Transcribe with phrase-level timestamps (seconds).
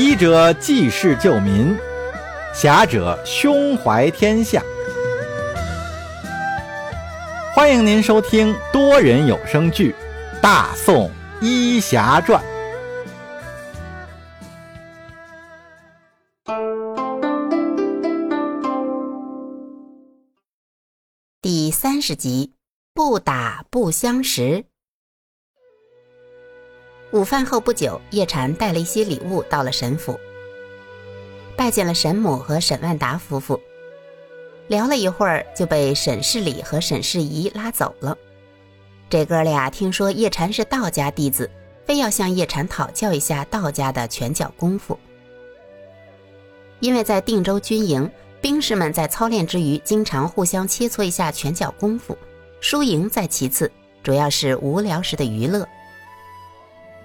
[0.00, 1.76] 医者济世救民，
[2.54, 4.62] 侠者胸怀天下。
[7.54, 9.94] 欢迎您收听多人有声剧
[10.40, 11.10] 《大宋
[11.42, 12.42] 医侠传》
[21.42, 22.54] 第三十集：
[22.94, 24.69] 不打不相识。
[27.12, 30.18] 午饭后不久，叶禅带了一些礼物到了沈府，
[31.56, 33.60] 拜见了沈母和沈万达夫妇。
[34.68, 38.16] 聊了一会儿，就被沈世礼和沈世仪拉走了。
[39.08, 41.50] 这哥俩听说叶禅是道家弟子，
[41.84, 44.96] 非要向叶禅讨教一下道家的拳脚功夫。
[46.78, 48.08] 因为在定州军营，
[48.40, 52.16] 兵士们在操练之余，经常互相切磋一下拳脚功夫，
[52.60, 53.68] 输赢在其次，
[54.00, 55.66] 主要是无聊时的娱乐。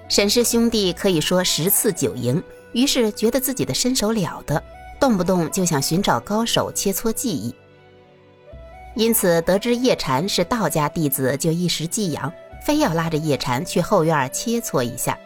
[0.08, 2.42] 沈氏兄弟可以说十次九赢，
[2.74, 4.62] 于是觉得自己的身手了得，
[5.00, 7.54] 动不动就想寻找高手切磋技艺。
[8.94, 12.32] 因此得知叶禅是道家弟子，就一时寄养，
[12.64, 15.18] 非要拉着叶禅去后院切磋一下。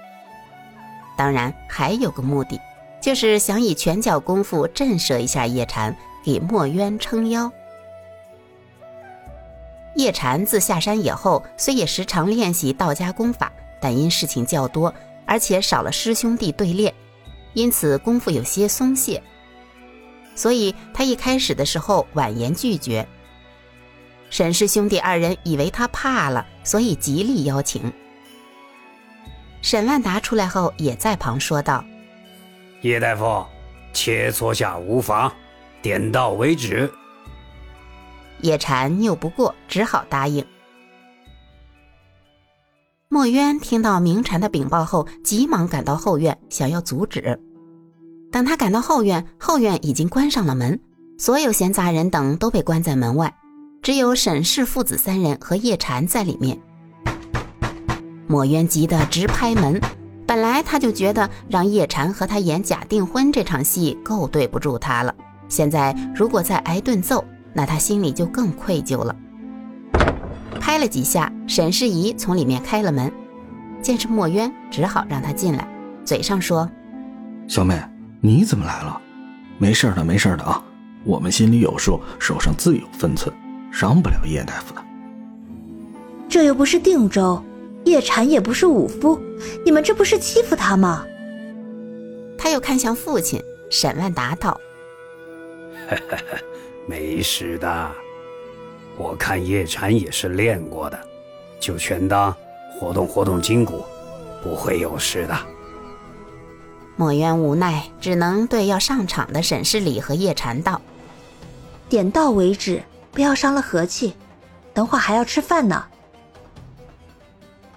[1.17, 2.59] 当然还有个目的，
[3.01, 7.51] 就是想以拳脚功夫震慑一下叶禅，给墨渊撑腰。
[9.95, 13.51] 叶禅自下山以后，虽也时常练习道家功法。
[13.81, 14.93] 但因事情较多，
[15.25, 16.93] 而且少了师兄弟对练，
[17.53, 19.21] 因此功夫有些松懈。
[20.35, 23.07] 所以他一开始的时候婉言拒绝。
[24.29, 27.91] 沈氏兄弟二人以为他怕了，所以极力邀请。
[29.61, 31.83] 沈万达出来后也在旁说道
[32.81, 33.45] ：“叶大夫，
[33.91, 35.31] 切磋下无妨，
[35.81, 36.89] 点到为止。”
[38.41, 40.45] 叶禅拗不过，只好答应。
[43.11, 47.39] 墨渊听到明禅的禀报后，急忙赶到后院，想要阻止。
[48.31, 50.79] 等他赶到后院，后院已经关上了门，
[51.17, 53.33] 所有闲杂人等都被关在门外，
[53.81, 56.59] 只有沈氏父子三人和叶禅在里面。
[58.27, 59.81] 墨渊急得直拍门，
[60.27, 65.15] 本来他就觉得让叶禅和他演假订婚这场戏够对不住他了，
[65.47, 69.15] 现在如果再挨顿揍，那他心里就更愧疚了。
[70.79, 73.11] 拍了几下，沈世仪从里面开了门，
[73.81, 75.67] 见是墨渊，只好让他进来，
[76.05, 76.71] 嘴上说
[77.49, 77.77] ：“小妹，
[78.21, 79.01] 你怎么来了？
[79.57, 80.63] 没事的，没事的啊，
[81.03, 83.29] 我们心里有数，手上自有分寸，
[83.73, 84.81] 伤不了叶大夫的。
[86.29, 87.43] 这又不是定州，
[87.83, 89.19] 叶禅也不是武夫，
[89.65, 91.05] 你们这不是欺负他吗？”
[92.39, 93.37] 他又看向父亲
[93.69, 94.57] 沈万达道
[96.87, 97.91] ：“没事的。”
[98.99, 100.99] 我看叶禅也是练过的，
[101.57, 102.35] 就全当
[102.77, 103.85] 活动活动筋骨，
[104.43, 105.37] 不会有事的。
[106.97, 110.81] 墨渊无奈，只能对要上场的沈世礼和叶禅道
[111.87, 112.83] ：“点到为止，
[113.13, 114.13] 不要伤了和气。
[114.73, 115.85] 等会还要吃饭呢。”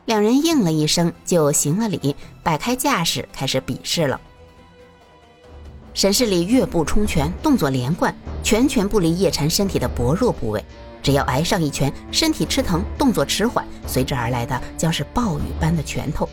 [0.07, 4.21] 两人应了一声，就行了礼，摆开架势，开始比试了。
[5.95, 8.13] 沈世礼跃步冲拳，动作连贯，
[8.43, 10.65] 拳拳不离叶禅身体的薄弱部位。
[11.03, 16.29] 只要挨上一拳，身体吃疼，动作迟缓，随之而来的将是暴雨般的拳头。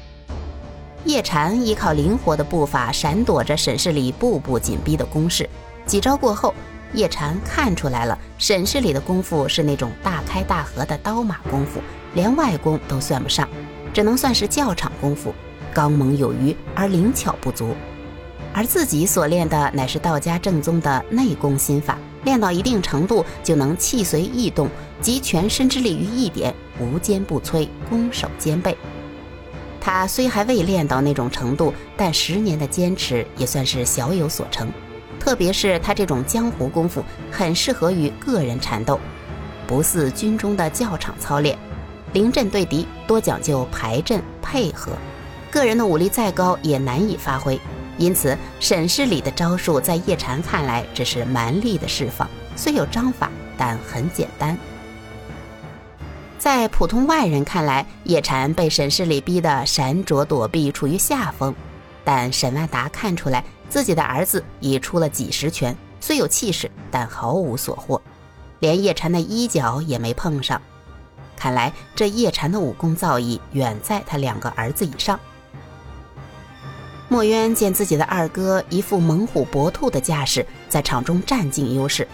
[1.06, 5.50] 叶禅依靠灵活的步伐闪躲着沈世礼步步紧逼的攻势。
[5.86, 6.54] 几招过后，
[6.94, 11.82] 叶禅看出来了，沈世礼的功夫是那种大开大合的刀马功夫，
[12.14, 13.48] 连外功都算不上，
[13.94, 15.34] 只能算是教场功夫，
[15.74, 17.74] 刚猛有余而灵巧不足。
[18.54, 21.98] 而自己所练的乃是道家正宗的内功心法。
[22.24, 24.70] 练到一定程度，就能气随意动，
[25.02, 28.78] 集全身之力于一点，无坚不摧，攻守兼备。
[29.82, 34.72] 他虽还未练到那种程度，但十年的坚持也算是小有所成。
[35.20, 39.00] 特别是他这种江湖功夫，很适合于个人缠斗，
[39.68, 41.58] 不似军中的教场操练，
[42.14, 44.92] 临阵对敌多讲究排阵配合，
[45.50, 47.60] 个人的武力再高也难以发挥。
[48.00, 54.58] 因此，沈世礼的招数在叶禅看来只是蛮力的释放，虽有章法，但很简单。
[56.38, 61.54] 在普通外人看来，叶禅被沈世礼逼得闪躲躲避，处于下风。
[62.06, 68.02] 但沈万达看出来，自己的儿子已出了几十拳，虽有气势，但毫无所获，
[68.60, 70.60] 连叶禅的衣角也没碰上。
[71.36, 75.20] 看来这叶禅的武功造诣远在他两个儿子以上。
[77.12, 82.08] 墨渊见自己的二哥一副猛虎搏兔的架势，在场中占尽优势。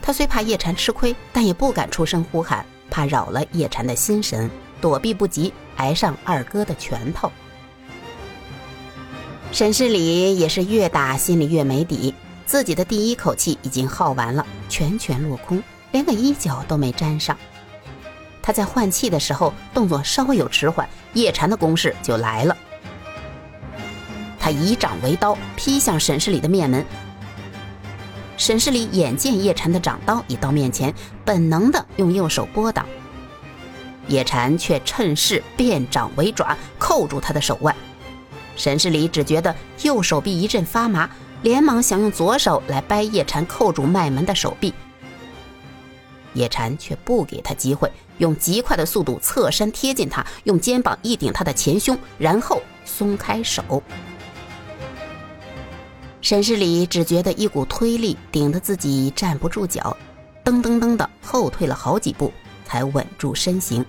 [0.00, 4.48] 他虽怕叶禅吃亏，但也不敢出声呼喊，怕扰了叶禅的心神，
[4.80, 7.30] 躲避不及，挨上二哥的拳头。
[9.50, 12.14] 沈世礼也是越打心里越没底，
[12.46, 15.60] 自己的第一口气已经耗完了，拳拳落空，
[15.90, 17.36] 连个衣角都没沾上。
[18.40, 22.56] 他在换气的时候动作稍有迟缓，叶禅的攻势就来了。
[24.46, 26.86] 他以掌为刀，劈向沈世礼的面门。
[28.36, 30.94] 沈世礼眼见叶禅的掌刀已到面前，
[31.24, 32.86] 本能的用右手拨挡，
[34.06, 37.74] 叶禅却趁势变掌为爪，扣住他的手腕。
[38.54, 39.52] 沈世礼只觉得
[39.82, 41.10] 右手臂一阵发麻，
[41.42, 44.72] 连忙想用左手来掰叶禅扣住脉门的手臂。
[46.34, 53.82] 叶禅却不给他机会，用极快的速度侧身贴近他，用肩膀一顶他的前胸，然后松开手。
[56.26, 59.96] 沈世礼只觉得一股推力顶得自己站不住脚，
[60.44, 62.32] 噔噔噔的后退了好几步，
[62.64, 63.86] 才稳住身形。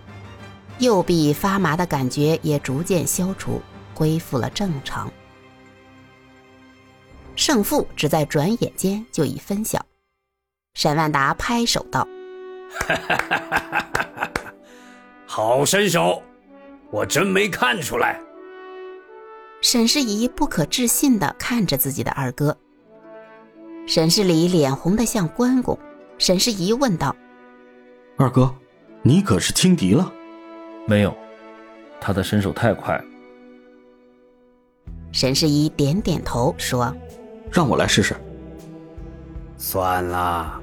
[0.77, 3.59] 右臂发麻的感觉也逐渐消除，
[3.95, 5.11] 恢复了正常。
[7.35, 9.83] 胜负只在转眼间就已分晓。
[10.75, 12.07] 沈万达拍手道。
[15.25, 16.21] 好身手，
[16.91, 18.21] 我真没看出来。
[19.61, 22.55] 沈世仪不可置信地看着自己的二哥。
[23.87, 25.77] 沈世礼脸红得像关公。
[26.17, 27.15] 沈世仪问道
[28.17, 28.53] ：“二哥，
[29.01, 30.11] 你可是轻敌了
[30.87, 31.15] ？”“没有，
[32.01, 33.01] 他的身手太快。”
[35.11, 36.95] 沈世仪点点头说
[37.51, 38.15] ：“让我来试试。”
[39.57, 40.61] 算了。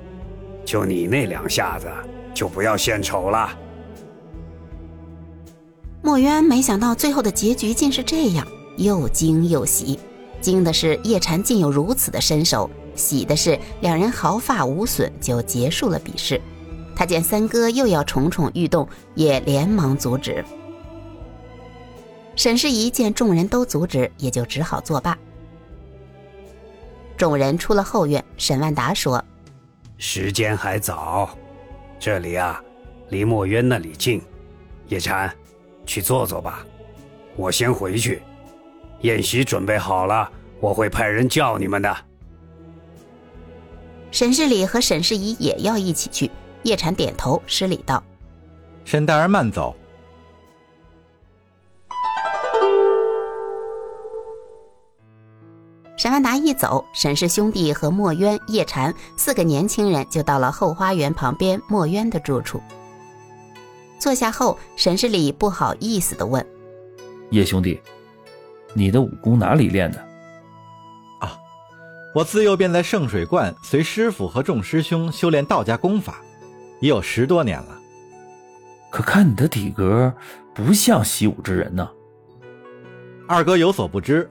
[0.64, 1.91] 就你那两下子，
[2.32, 3.50] 就不要献丑了。
[6.02, 8.46] 墨渊没想到最后的结局竟是这样，
[8.76, 9.99] 又惊又喜。
[10.41, 16.41] 惊的是叶禅竟有如此的身手，喜的是两人毫发无损就结束了比试。
[16.94, 20.44] 他见三哥又要蠢蠢欲动，也连忙阻止。
[22.37, 25.17] 沈世仪见众人都阻止，也就只好作罢。
[27.17, 29.25] 众人出了后院，沈万达说。
[29.99, 31.31] 时间还早，
[31.99, 32.62] 这里啊，
[33.09, 34.20] 离墨渊那里近。
[34.88, 35.35] 叶禅，
[35.87, 36.67] 去坐坐吧，
[37.37, 38.20] 我先回去。
[39.05, 40.31] 宴席准备好了，
[40.61, 41.95] 我会派人叫你们的。
[44.11, 46.31] 沈世礼和沈世仪也要一起去。
[46.62, 48.03] 叶禅点头施礼道
[48.87, 49.77] ：“沈大人慢走。”
[55.99, 62.59] 沈万达一走，沈氏兄弟和墨渊、叶禅四个年轻人就到了后花园旁边墨渊的住处。
[63.99, 66.45] 坐下后，沈世礼不好意思地问
[67.31, 67.79] ：“叶兄弟，
[68.75, 69.99] 你的武功哪里练的
[71.21, 71.38] ？”“啊，
[72.15, 76.17] 我自幼便在圣水观随师傅和众师兄修炼道家功法，
[76.81, 77.79] 已有十多年了。
[78.91, 80.12] 可看你的体格，
[80.55, 81.88] 不像习武之人呢。”
[83.26, 84.31] 二哥有所不知。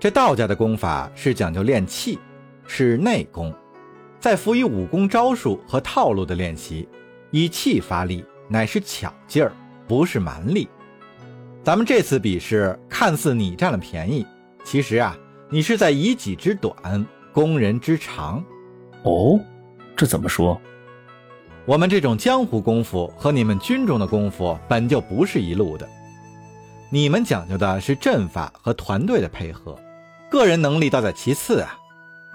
[0.00, 2.18] 这道家的功法是讲究练气，
[2.66, 3.54] 是内功，
[4.18, 6.88] 在辅以武功招数和套路的练习，
[7.30, 9.52] 以气发力乃是巧劲儿，
[9.86, 10.68] 不是蛮力。
[11.64, 14.26] 咱们这次比试看似你占了便宜，
[14.64, 15.16] 其实啊，
[15.48, 18.42] 你是在以己之短攻人之长。
[19.04, 19.38] 哦，
[19.94, 20.60] 这怎么说？
[21.64, 25.88] 我们这种江湖功夫和你们军中的功夫本就不是一路的，
[26.90, 29.78] 你们讲究的是阵法和团队的配合。
[30.28, 31.78] 个人能力倒在其次啊，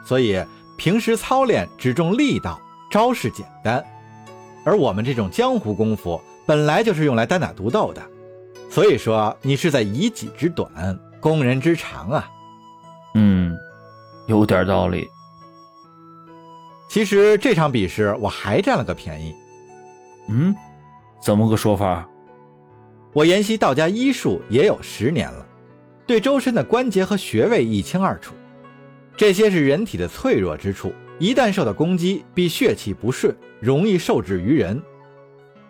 [0.05, 0.41] 所以
[0.77, 3.83] 平时操练只重力道，招式简单。
[4.63, 8.01] 而我们这种江湖功夫本来就是用来单打独斗的，
[8.69, 12.29] 所以说你是在以己之短攻人之长啊。
[13.15, 13.57] 嗯，
[14.27, 15.07] 有点道理。
[16.89, 19.35] 其实这场比试我还占了个便宜。
[20.29, 20.55] 嗯，
[21.21, 22.07] 怎么个说法？
[23.13, 25.45] 我研习道家医术也有十年了。
[26.05, 28.33] 对周身的关节和穴位一清二楚，
[29.17, 34.81] 这些是人体的脆弱之处，一旦受到攻击，必血气不顺，容易受制于人。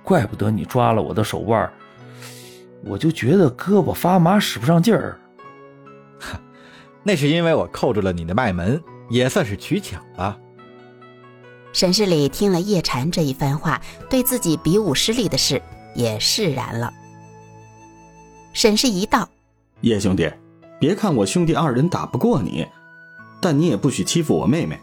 [0.04, 1.72] 怪不得你抓了我的手腕，
[2.86, 5.20] 我就觉得胳膊发麻，使不上劲儿。
[6.20, 6.40] 哈，
[7.04, 10.38] 那是因为我扣住了你的脉门，也算是取巧了。
[11.74, 15.62] 沈世礼听了叶禅这一番话，对自己比武失利的事
[15.94, 16.92] 也释然了。
[18.54, 19.30] 沈氏一道。
[19.82, 20.32] 叶兄弟，
[20.80, 22.66] 别看我兄弟二人打不过你，
[23.40, 24.80] 但你也不许欺负我妹妹。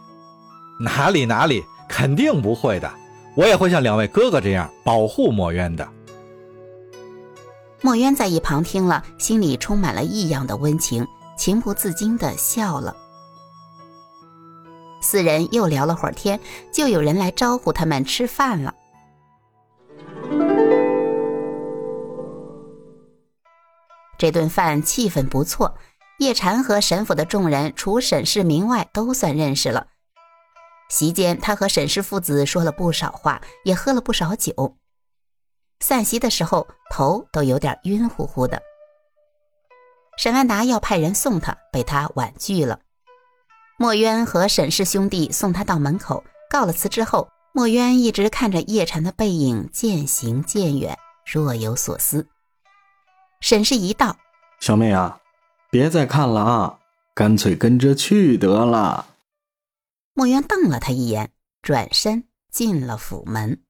[0.79, 2.93] 哪里哪里，肯定不会的。
[3.35, 5.89] 我也会像两位哥哥这样保护墨渊的。
[7.81, 12.97] 墨渊在一旁听了，心里充满了异样的温情，情不自禁的笑了。
[15.02, 16.40] 四人又聊了会儿天，
[16.73, 18.75] 就有人来招呼他们吃饭了。
[24.16, 25.75] 这顿饭气氛不错，
[26.19, 29.88] 叶禅和沈府的众人，除沈氏名外，都算认识了。
[30.88, 34.76] 席间，他和沈氏父子说了不少话，也喝了不少酒。
[35.81, 38.62] 散席的时候，头都有点晕乎乎的。
[40.16, 42.81] 沈万达要派人送他，被他婉拒了。
[43.78, 52.28] 墨渊和沈氏兄弟送他到门口，告了辞之后，墨渊一直看着叶禅的背影渐行渐远，若有所思。
[53.40, 54.16] 沈氏一道
[54.61, 55.21] ：“小妹啊，
[55.71, 56.78] 别再看了啊，
[57.14, 59.07] 干脆跟着去得了。”
[60.14, 63.61] 墨渊瞪了他一眼，转身进了府门。